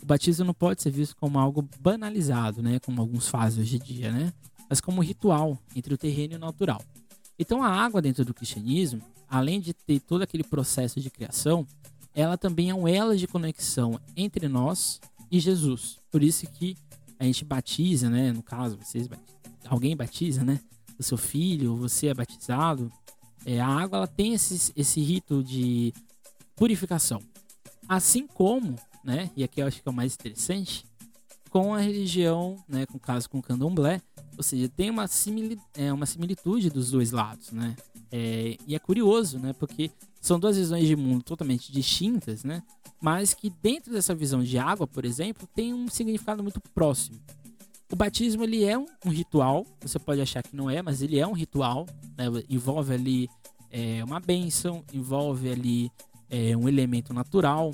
[0.01, 3.79] o batismo não pode ser visto como algo banalizado, né, como alguns fazem hoje em
[3.79, 4.33] dia, né,
[4.69, 6.81] mas como um ritual entre o terreno e o natural.
[7.37, 11.65] Então, a água dentro do cristianismo, além de ter todo aquele processo de criação,
[12.13, 15.97] ela também é um elo de conexão entre nós e Jesus.
[16.11, 16.77] Por isso que
[17.19, 18.31] a gente batiza, né?
[18.31, 19.09] No caso, vocês
[19.65, 20.59] alguém batiza, né?
[21.03, 22.89] O seu filho, você é batizado.
[23.45, 25.93] É, a água ela tem esse, esse rito de
[26.55, 27.21] purificação.
[27.89, 29.29] Assim como, né?
[29.35, 30.85] E aqui eu acho que é o mais interessante,
[31.49, 32.85] com a religião, né?
[32.85, 34.01] Com o caso com o candomblé,
[34.37, 37.75] ou seja, tem uma, simili, é, uma similitude dos dois lados, né?
[38.09, 39.51] É, e é curioso, né?
[39.51, 42.63] Porque são duas visões de mundo totalmente distintas, né?
[43.01, 47.19] Mas que dentro dessa visão de água, por exemplo, tem um significado muito próximo.
[47.93, 51.19] O batismo ele é um, um ritual, você pode achar que não é, mas ele
[51.19, 51.85] é um ritual,
[52.17, 52.25] né?
[52.49, 53.29] envolve ali
[53.69, 55.91] é, uma bênção, envolve ali
[56.27, 57.71] é, um elemento natural,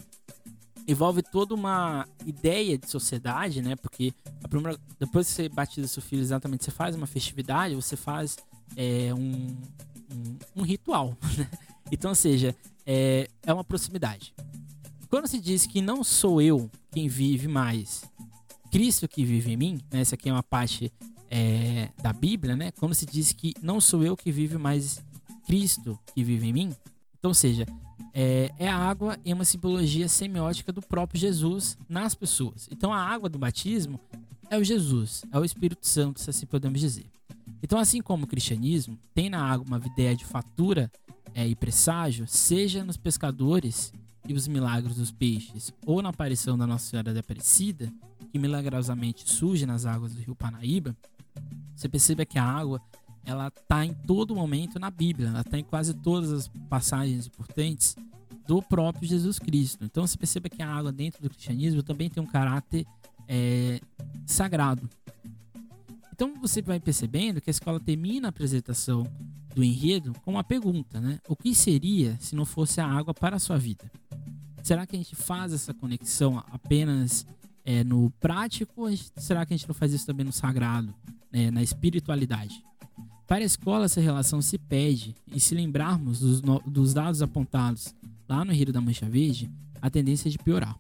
[0.86, 3.78] envolve toda uma ideia de sociedade, né?
[3.78, 4.14] Porque
[4.50, 8.36] primeira, depois que você batiza seu filho, exatamente, você faz uma festividade, você faz
[8.76, 9.58] é, um,
[10.12, 11.50] um, um, ritual, né?
[11.90, 12.54] Então, ou seja,
[12.86, 14.34] é, é uma proximidade.
[15.10, 18.04] Quando se diz que não sou eu quem vive mais,
[18.72, 20.02] Cristo que vive em mim, né?
[20.02, 20.92] essa aqui é uma parte
[21.30, 22.72] é, da Bíblia, né?
[22.72, 25.04] Quando se diz que não sou eu que vive mais,
[25.46, 26.76] Cristo que vive em mim.
[27.18, 27.66] Então, seja,
[28.14, 32.68] é, é a água em uma simbologia semiótica do próprio Jesus nas pessoas.
[32.72, 34.00] Então, a água do batismo
[34.50, 37.06] é o Jesus, é o Espírito Santo, se assim podemos dizer.
[37.62, 40.92] Então, assim como o cristianismo tem na água uma ideia de fatura
[41.34, 43.94] é, e presságio, seja nos pescadores
[44.28, 47.92] e os milagres dos peixes, ou na aparição da Nossa Senhora da Aparecida,
[48.32, 50.96] que milagrosamente surge nas águas do rio Panaíba,
[51.76, 52.82] você percebe que a água
[53.26, 57.96] ela está em todo momento na Bíblia, ela está em quase todas as passagens importantes
[58.48, 59.86] do próprio Jesus Cristo.
[59.86, 62.86] Então você perceba que a água dentro do cristianismo também tem um caráter
[63.28, 63.80] é,
[64.26, 64.90] sagrado.
[66.12, 69.06] Então você vai percebendo que a escola termina a apresentação
[69.54, 71.20] do enredo com uma pergunta, né?
[71.28, 73.90] O que seria se não fosse a água para a sua vida?
[74.64, 77.26] Será que a gente faz essa conexão apenas
[77.70, 78.88] é, no prático?
[78.88, 80.92] Ou será que a gente não faz isso também no sagrado,
[81.32, 82.64] né, na espiritualidade?
[83.28, 87.94] Para a escola, essa relação se perde, e se lembrarmos dos, dos dados apontados
[88.28, 90.76] lá no Rio da Mancha Verde, a tendência é de piorar.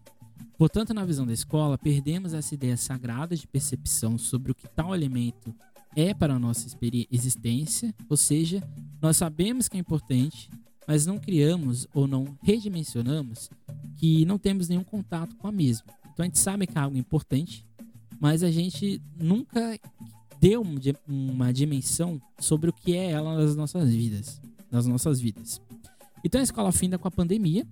[0.57, 4.95] Portanto, na visão da escola, perdemos essa ideia sagrada de percepção sobre o que tal
[4.95, 5.53] elemento
[5.95, 6.67] é para a nossa
[7.11, 8.67] existência, ou seja,
[8.99, 10.49] nós sabemos que é importante,
[10.87, 13.49] mas não criamos ou não redimensionamos
[13.95, 15.98] que não temos nenhum contato com a mesma.
[16.19, 17.65] Então a gente sabe que é algo importante,
[18.19, 19.79] mas a gente nunca
[20.37, 20.61] deu
[21.07, 25.61] uma dimensão sobre o que é ela nas nossas vidas, nas nossas vidas.
[26.21, 27.65] Então a escola finda com a pandemia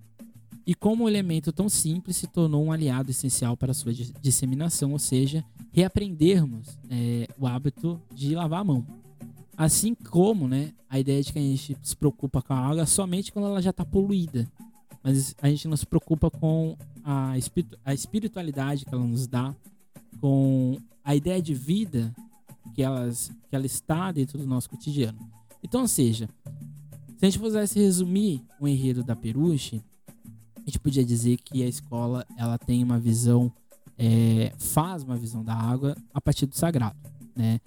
[0.66, 5.00] e como um elemento tão simples se tornou um aliado essencial para sua disseminação, ou
[5.00, 8.88] seja, reaprendermos é, o hábito de lavar a mão.
[9.58, 13.30] Assim como né, a ideia de que a gente se preocupa com a água somente
[13.30, 14.50] quando ela já está poluída.
[15.04, 16.78] Mas a gente não se preocupa com
[17.10, 19.56] a, espiritu a espiritualidade que ela nos dá,
[20.20, 22.14] com a ideia de vida
[22.76, 25.18] que, elas, que ela está dentro do nosso cotidiano.
[25.64, 26.28] Então, ou seja,
[27.18, 29.82] se a gente pudesse resumir o enredo da Peruche,
[30.58, 33.54] a gente podia dizer que a escola ela tem uma visão,
[33.98, 36.98] é, faz uma visão da água a partir do sagrado,
[37.34, 37.62] né?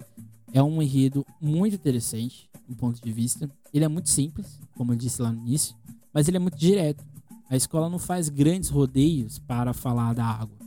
[0.53, 3.49] É um enredo muito interessante do ponto de vista.
[3.73, 5.75] Ele é muito simples, como eu disse lá no início,
[6.13, 7.03] mas ele é muito direto.
[7.51, 10.57] A escola não faz grandes rodeios para falar da água.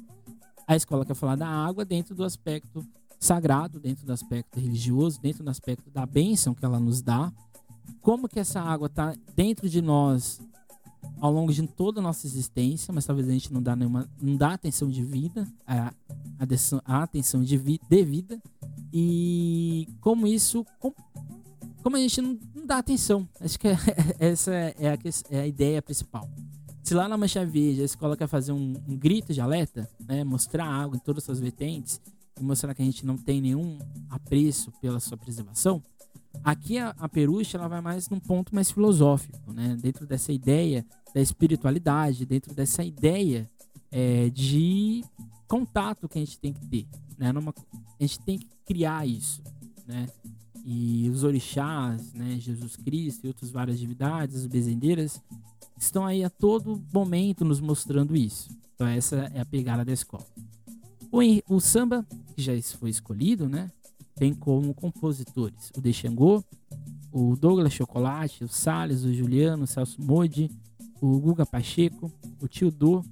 [0.66, 2.86] A escola quer falar da água dentro do aspecto
[3.18, 7.32] sagrado, dentro do aspecto religioso, dentro do aspecto da bênção que ela nos dá.
[8.02, 10.42] Como que essa água está dentro de nós
[11.18, 14.36] ao longo de toda a nossa existência, mas talvez a gente não dá nenhuma, não
[14.36, 15.90] dá atenção de vida, a,
[16.84, 18.42] a, atenção de, vi, de vida
[18.92, 20.66] e como isso,
[21.82, 23.26] como a gente não, não, dá atenção.
[23.40, 23.78] Acho que é,
[24.20, 24.98] essa é a,
[25.30, 26.28] é a ideia principal.
[26.84, 30.22] Se lá na Mancha Verde a escola quer fazer um, um grito de alerta, né,
[30.22, 31.98] mostrar água em todas as suas vertentes,
[32.38, 33.78] e mostrar que a gente não tem nenhum
[34.10, 35.82] apreço pela sua preservação,
[36.44, 40.84] aqui a, a Peruche ela vai mais num ponto mais filosófico, né, dentro dessa ideia
[41.14, 43.50] da espiritualidade, dentro dessa ideia
[43.90, 45.02] é, de
[45.48, 46.86] contato que a gente tem que ter.
[47.16, 47.54] Né, numa,
[47.98, 49.42] a gente tem que criar isso.
[49.86, 50.06] Né?
[50.66, 55.22] E os orixás, né, Jesus Cristo e outras várias divindades, as bezendeiras,
[55.76, 58.50] estão aí a todo momento nos mostrando isso.
[58.74, 60.26] Então essa é a pegada da escola.
[61.10, 61.20] O,
[61.54, 63.70] o samba, que já foi escolhido, né?
[64.16, 66.42] Tem como compositores o Dexangô,
[67.12, 70.50] o Douglas Chocolate, o Salles, o Juliano, o Celso Modi,
[71.00, 73.04] o Guga Pacheco, o Tio Do,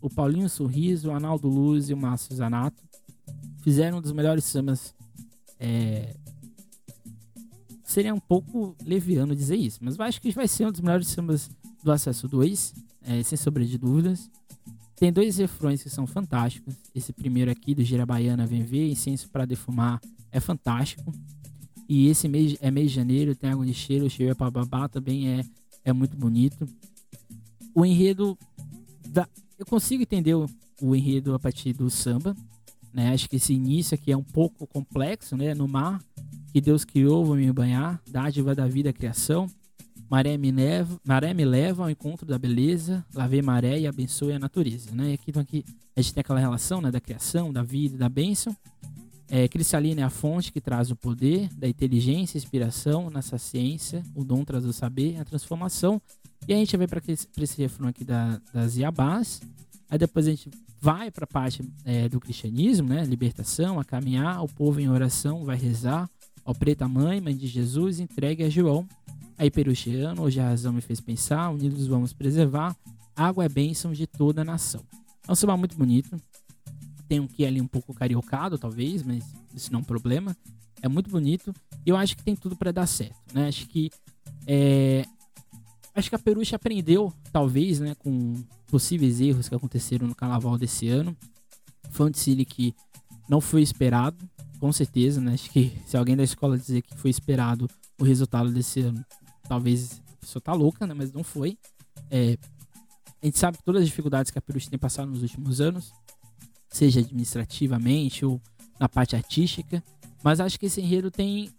[0.00, 2.82] o Paulinho Sorriso, o Analdo Luz e o Márcio Zanato.
[3.62, 4.94] Fizeram um dos melhores sambas.
[5.58, 6.14] É...
[7.82, 11.50] Seria um pouco leviano dizer isso, mas acho que vai ser um dos melhores sambas
[11.88, 14.30] do Acesso 2, é, sem sombra de dúvidas.
[14.94, 16.74] Tem dois refrões que são fantásticos.
[16.94, 19.98] Esse primeiro aqui, do Gira Baiana Vem Ver, Incenso para Defumar,
[20.30, 21.14] é fantástico.
[21.88, 24.86] E esse mês é mês de janeiro, tem água de cheiro, cheiro é para babá,
[24.86, 25.44] também é,
[25.82, 26.68] é muito bonito.
[27.74, 28.36] O enredo.
[29.08, 29.26] Da,
[29.58, 30.46] eu consigo entender o,
[30.82, 32.36] o enredo a partir do samba.
[32.92, 33.14] Né?
[33.14, 35.54] Acho que esse início aqui é um pouco complexo, né?
[35.54, 36.02] No mar
[36.52, 39.48] que Deus criou, vou me banhar, dádiva da vida, criação.
[40.10, 44.38] Maré me, leva, maré me leva ao encontro da beleza, lavei maré e abençoe a
[44.38, 44.90] natureza.
[44.94, 45.10] Né?
[45.10, 48.08] E aqui, então, aqui a gente tem aquela relação né, da criação, da vida, da
[48.08, 48.56] bênção.
[49.30, 54.24] É, cristalina é a fonte que traz o poder, da inteligência, inspiração, nessa ciência, o
[54.24, 56.00] dom traz o saber, a transformação.
[56.46, 59.42] E a gente vai para esse refrão aqui da, das Iabás.
[59.90, 63.04] Aí depois a gente vai para a parte é, do cristianismo, né?
[63.04, 66.08] Libertação, a caminhar, o povo em oração vai rezar.
[66.44, 68.88] Ó preta mãe, mãe de Jesus, entregue a João.
[69.38, 72.76] Aí Peruchiano, hoje a razão me fez pensar, unidos vamos preservar,
[73.14, 74.82] água é bênção de toda a nação.
[75.28, 76.20] É um samba muito bonito,
[77.08, 79.24] tem um que ali um pouco cariocado, talvez, mas
[79.54, 80.36] isso não é um problema.
[80.82, 81.54] É muito bonito
[81.86, 83.46] e eu acho que tem tudo para dar certo, né?
[83.46, 83.90] Acho que
[84.44, 85.04] é...
[85.94, 88.34] acho que a Peruche aprendeu, talvez, né, com
[88.66, 91.16] possíveis erros que aconteceram no carnaval desse ano.
[92.10, 92.74] Desfile que
[93.28, 94.18] não foi esperado,
[94.58, 95.34] com certeza, né?
[95.34, 97.68] Acho que se alguém da escola dizer que foi esperado
[98.00, 99.04] o resultado desse ano,
[99.48, 100.94] talvez a pessoa tá louca, né?
[100.94, 101.58] Mas não foi.
[102.10, 102.36] É,
[103.20, 105.92] a gente sabe todas as dificuldades que a Peruche tem passado nos últimos anos,
[106.68, 108.40] seja administrativamente ou
[108.78, 109.82] na parte artística,
[110.22, 111.50] mas acho que esse enredo tem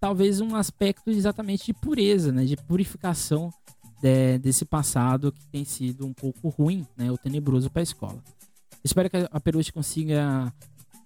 [0.00, 2.44] talvez um aspecto exatamente de pureza, né?
[2.44, 3.52] De purificação
[4.00, 7.10] de, desse passado que tem sido um pouco ruim, né?
[7.10, 8.22] Ou tenebroso para a escola.
[8.82, 10.52] Espero que a Peruche consiga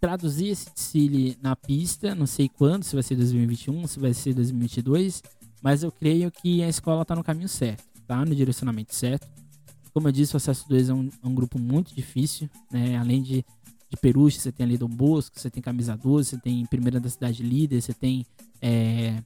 [0.00, 4.34] traduzir esse desfile na pista, não sei quando, se vai ser 2021, se vai ser
[4.34, 5.22] 2022,
[5.62, 8.24] mas eu creio que a escola está no caminho certo, tá?
[8.24, 9.26] No direcionamento certo.
[9.92, 12.96] Como eu disse, o Acesso 2 é um, é um grupo muito difícil, né?
[12.96, 13.44] Além de,
[13.88, 17.08] de Peruche, você tem ali Dom Bosco, você tem Camisa 12, você tem Primeira da
[17.08, 18.26] Cidade Líder, você tem
[18.60, 19.22] é,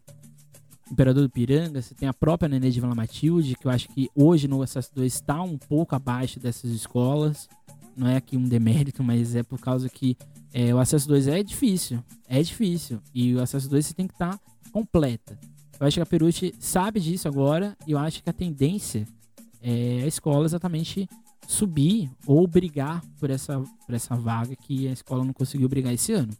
[0.90, 4.10] Imperador do Piranga, você tem a própria Nenê de Vila Matilde, que eu acho que
[4.14, 7.48] hoje no Acesso 2 está um pouco abaixo dessas escolas.
[7.96, 10.16] Não é aqui um demérito, mas é por causa que
[10.52, 12.02] é, o Acesso 2 é difícil.
[12.26, 13.00] É difícil.
[13.14, 14.40] E o Acesso 2 você tem que estar tá
[14.72, 15.38] completa.
[15.80, 19.08] Eu acho que a Perucci sabe disso agora e eu acho que a tendência
[19.62, 21.08] é a escola exatamente
[21.48, 26.12] subir ou brigar por essa, por essa vaga que a escola não conseguiu brigar esse
[26.12, 26.32] ano.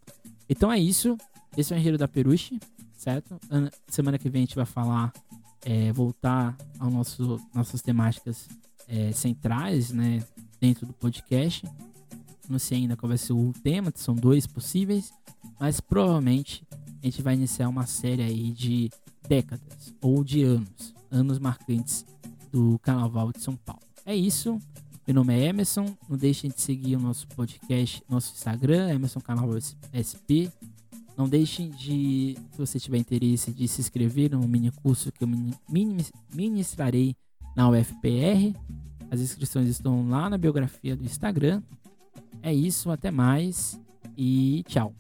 [0.48, 1.16] Então é isso.
[1.56, 2.60] Esse é o enredo da Peruche,
[2.92, 3.40] certo?
[3.88, 5.10] Semana que vem a gente vai falar,
[5.64, 8.46] é, voltar ao nosso nossas temáticas
[8.86, 10.22] é, centrais, né,
[10.60, 11.66] dentro do podcast.
[12.48, 15.12] Não sei ainda qual vai ser o tema, são dois possíveis,
[15.58, 16.62] mas provavelmente
[17.02, 18.90] a gente vai iniciar uma série aí de
[19.28, 22.04] décadas ou de anos, anos marcantes
[22.52, 23.82] do Carnaval de São Paulo.
[24.04, 24.58] É isso.
[25.06, 25.86] Meu nome é Emerson.
[26.08, 29.56] Não deixem de seguir o nosso podcast, nosso Instagram, Emerson Carnaval
[29.90, 30.50] SP.
[31.16, 35.28] Não deixem de, se você tiver interesse, de se inscrever no mini curso que eu
[36.38, 37.16] ministrarei
[37.56, 38.56] na UFPR.
[39.10, 41.62] As inscrições estão lá na biografia do Instagram.
[42.42, 43.78] É isso, até mais
[44.16, 44.94] e tchau.